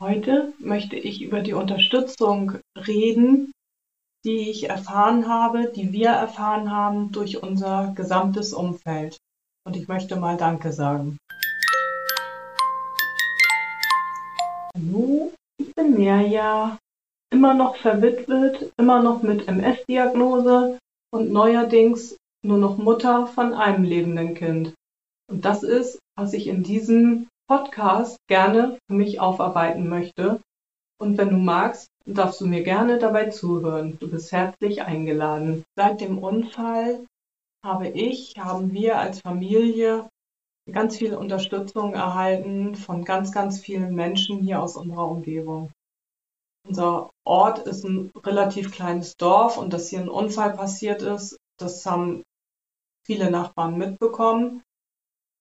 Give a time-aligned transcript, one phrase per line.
[0.00, 3.50] Heute möchte ich über die Unterstützung reden,
[4.24, 9.16] die ich erfahren habe, die wir erfahren haben durch unser gesamtes Umfeld.
[9.66, 11.18] Und ich möchte mal Danke sagen.
[14.76, 16.78] Hallo, ich bin Mirja,
[17.32, 20.78] immer noch verwitwet, immer noch mit MS-Diagnose
[21.10, 24.74] und neuerdings nur noch Mutter von einem lebenden Kind.
[25.28, 30.40] Und das ist, was ich in diesem Podcast gerne für mich aufarbeiten möchte.
[31.00, 33.98] Und wenn du magst, darfst du mir gerne dabei zuhören.
[33.98, 35.64] Du bist herzlich eingeladen.
[35.74, 37.06] Seit dem Unfall
[37.64, 40.08] habe ich, haben wir als Familie
[40.70, 45.72] ganz viel Unterstützung erhalten von ganz, ganz vielen Menschen hier aus unserer Umgebung.
[46.66, 51.86] Unser Ort ist ein relativ kleines Dorf und dass hier ein Unfall passiert ist, das
[51.86, 52.22] haben
[53.06, 54.62] viele Nachbarn mitbekommen.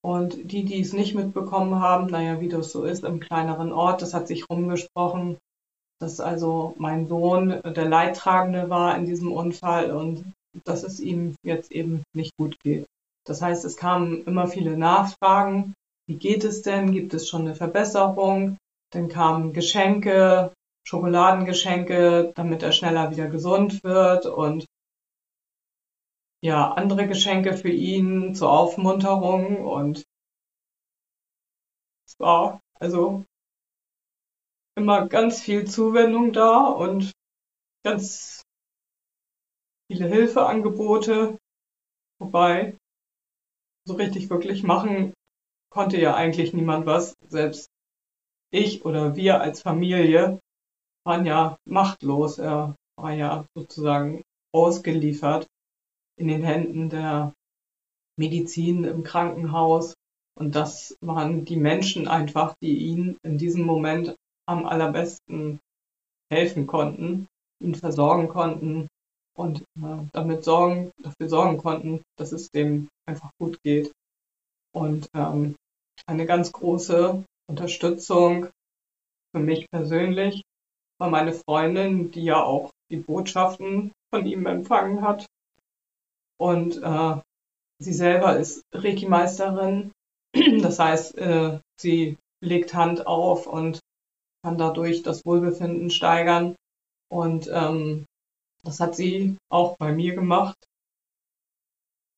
[0.07, 4.02] Und die, die es nicht mitbekommen haben, naja, wie das so ist im kleineren Ort,
[4.02, 5.38] das hat sich rumgesprochen,
[5.99, 10.23] dass also mein Sohn der Leidtragende war in diesem Unfall und
[10.63, 12.85] dass es ihm jetzt eben nicht gut geht.
[13.25, 15.73] Das heißt, es kamen immer viele Nachfragen.
[16.08, 16.94] Wie geht es denn?
[16.94, 18.55] Gibt es schon eine Verbesserung?
[18.94, 20.53] Dann kamen Geschenke,
[20.88, 24.66] Schokoladengeschenke, damit er schneller wieder gesund wird und
[26.43, 30.03] ja, andere Geschenke für ihn zur Aufmunterung und
[32.05, 33.25] es war also
[34.77, 37.11] immer ganz viel Zuwendung da und
[37.83, 38.44] ganz
[39.91, 41.38] viele Hilfeangebote,
[42.19, 42.77] wobei
[43.85, 45.13] so richtig wirklich machen
[45.72, 47.16] konnte ja eigentlich niemand was.
[47.27, 47.67] Selbst
[48.51, 50.39] ich oder wir als Familie
[51.05, 52.38] waren ja machtlos.
[52.38, 55.47] Er war ja sozusagen ausgeliefert
[56.17, 57.33] in den Händen der
[58.17, 59.93] Medizin im Krankenhaus.
[60.37, 64.15] Und das waren die Menschen einfach, die ihn in diesem Moment
[64.47, 65.59] am allerbesten
[66.31, 67.27] helfen konnten,
[67.61, 68.88] ihn versorgen konnten
[69.35, 73.91] und äh, damit sorgen, dafür sorgen konnten, dass es dem einfach gut geht.
[74.73, 75.56] Und ähm,
[76.06, 78.47] eine ganz große Unterstützung
[79.33, 80.44] für mich persönlich
[81.00, 85.25] war meine Freundin, die ja auch die Botschaften von ihm empfangen hat
[86.40, 87.22] und äh,
[87.80, 89.92] sie selber ist Reiki-Meisterin.
[90.62, 93.80] Das heißt, äh, sie legt Hand auf und
[94.44, 96.56] kann dadurch das Wohlbefinden steigern.
[97.09, 98.06] Und ähm,
[98.64, 100.58] das hat sie auch bei mir gemacht.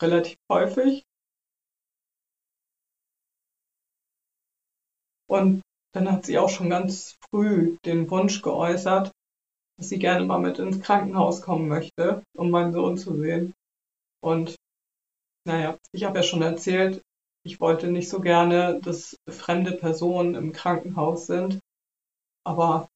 [0.01, 1.03] Relativ häufig.
[5.29, 5.61] Und
[5.93, 9.11] dann hat sie auch schon ganz früh den Wunsch geäußert,
[9.77, 13.53] dass sie gerne mal mit ins Krankenhaus kommen möchte, um meinen Sohn zu sehen.
[14.21, 14.55] Und
[15.47, 17.01] naja, ich habe ja schon erzählt,
[17.45, 21.59] ich wollte nicht so gerne, dass fremde Personen im Krankenhaus sind.
[22.45, 22.89] Aber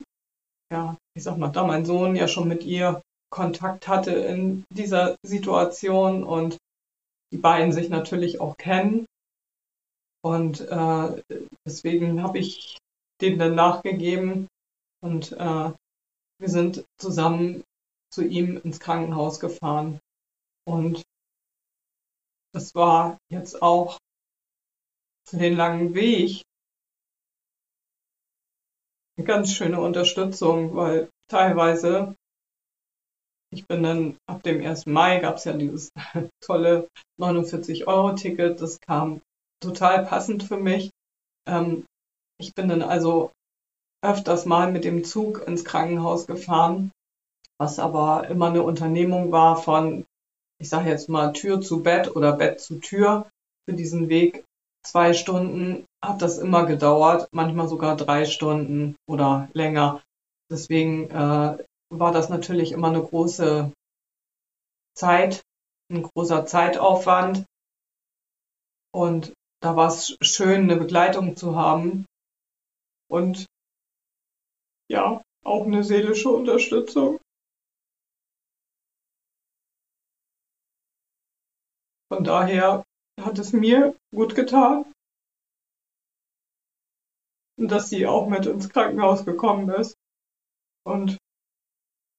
[0.71, 3.01] ja, ich sag mal, da mein Sohn ja schon mit ihr
[3.31, 6.57] Kontakt hatte in dieser Situation und
[7.31, 9.05] die beiden sich natürlich auch kennen.
[10.21, 11.23] Und äh,
[11.65, 12.77] deswegen habe ich
[13.21, 14.47] dem dann nachgegeben
[15.01, 15.71] und äh,
[16.39, 17.63] wir sind zusammen
[18.13, 19.99] zu ihm ins Krankenhaus gefahren.
[20.65, 21.03] Und
[22.53, 23.97] das war jetzt auch
[25.27, 26.43] für den langen Weg
[29.17, 32.15] eine ganz schöne Unterstützung, weil teilweise,
[33.51, 34.87] ich bin dann ab dem 1.
[34.87, 35.89] Mai gab es ja dieses
[36.43, 36.87] tolle
[37.19, 39.21] 49-Euro-Ticket, das kam
[39.61, 40.89] total passend für mich.
[41.47, 41.85] Ähm,
[42.39, 43.31] ich bin dann also
[44.03, 46.91] öfters mal mit dem Zug ins Krankenhaus gefahren,
[47.59, 50.05] was aber immer eine Unternehmung war von
[50.63, 53.29] ich sage jetzt mal Tür zu Bett oder Bett zu Tür
[53.65, 54.45] für diesen Weg
[54.81, 60.01] zwei Stunden hat das immer gedauert, manchmal sogar drei Stunden oder länger.
[60.49, 61.57] Deswegen äh,
[61.89, 63.73] war das natürlich immer eine große
[64.95, 65.41] Zeit,
[65.91, 67.43] ein großer Zeitaufwand.
[68.93, 72.05] Und da war es schön, eine Begleitung zu haben
[73.09, 73.47] und
[74.89, 77.19] ja, auch eine seelische Unterstützung.
[82.13, 82.85] Von daher
[83.19, 84.85] hat es mir gut getan,
[87.57, 89.95] dass sie auch mit ins Krankenhaus gekommen ist.
[90.85, 91.17] Und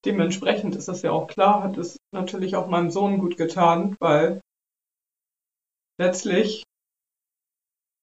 [0.04, 4.40] dementsprechend ist das ja auch klar, hat es natürlich auch meinem Sohn gut getan, weil
[6.00, 6.64] letztlich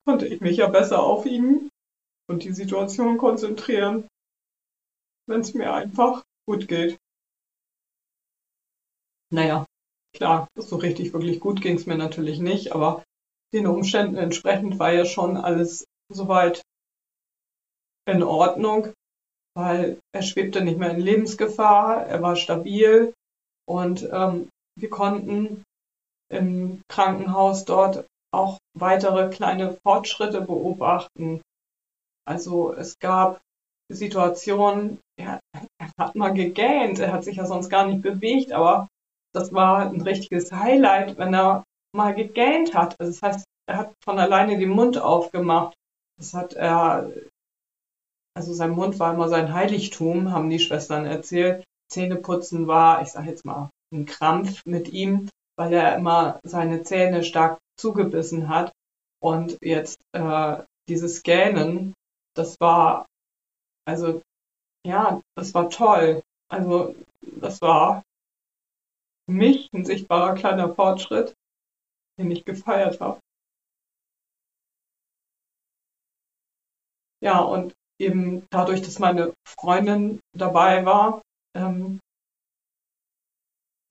[0.08, 1.68] konnte ich mich ja besser auf ihn
[2.30, 4.08] und die Situation konzentrieren,
[5.28, 6.98] wenn es mir einfach gut geht.
[9.30, 9.66] Naja,
[10.14, 13.04] Klar, so richtig wirklich gut ging es mir natürlich nicht, aber
[13.54, 16.62] den Umständen entsprechend war ja schon alles soweit
[18.10, 18.94] in Ordnung.
[19.56, 23.14] weil er schwebte nicht mehr in Lebensgefahr, er war stabil
[23.68, 24.48] und ähm,
[24.80, 25.64] wir konnten
[26.32, 31.42] im Krankenhaus dort auch weitere kleine Fortschritte beobachten.
[32.26, 33.42] Also es gab
[33.92, 38.88] Situationen, er, er hat mal gegähnt, er hat sich ja sonst gar nicht bewegt, aber
[39.34, 41.64] das war ein richtiges Highlight, wenn er
[41.96, 43.00] mal gegähnt hat.
[43.00, 45.74] Also das heißt, er hat von alleine den Mund aufgemacht.
[46.18, 47.12] Das hat er,
[48.36, 51.64] also sein Mund war immer sein Heiligtum, haben die Schwestern erzählt.
[51.92, 57.24] Zähneputzen war, ich sage jetzt mal, ein Krampf mit ihm, weil er immer seine Zähne
[57.24, 58.72] stark zugebissen hat.
[59.22, 61.94] Und jetzt äh, dieses Gähnen,
[62.36, 63.06] das war,
[63.86, 64.22] also
[64.86, 66.22] ja, das war toll.
[66.50, 68.04] Also das war
[69.32, 71.34] mich ein sichtbarer kleiner Fortschritt,
[72.20, 73.20] den ich gefeiert habe.
[77.24, 81.22] Ja, und eben dadurch, dass meine Freundin dabei war,
[81.56, 82.00] ähm,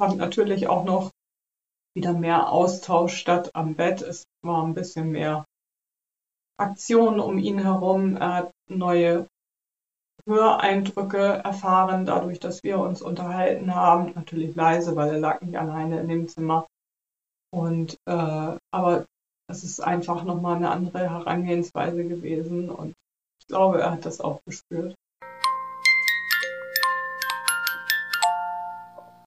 [0.01, 1.11] fand natürlich auch noch
[1.95, 4.03] wieder mehr Austausch statt am Bett.
[4.03, 5.45] Es war ein bisschen mehr
[6.59, 8.17] Aktion um ihn herum.
[8.17, 9.27] Er hat neue
[10.27, 14.13] Höreindrücke erfahren, dadurch, dass wir uns unterhalten haben.
[14.15, 16.67] Natürlich leise, weil er lag nicht alleine in dem Zimmer.
[17.53, 19.07] Und äh, aber
[19.51, 22.95] es ist einfach nochmal eine andere Herangehensweise gewesen und
[23.41, 24.95] ich glaube, er hat das auch gespürt.